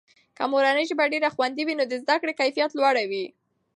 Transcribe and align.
که 0.35 0.43
مورنۍ 0.51 0.85
ژبه 0.89 1.05
ډېره 1.13 1.29
خوندي 1.35 1.63
وي، 1.65 1.75
نو 1.79 1.85
د 1.87 1.93
زده 2.03 2.15
کړې 2.21 2.33
کیفیته 2.39 2.75
لوړه 2.79 3.03
وي. 3.11 3.25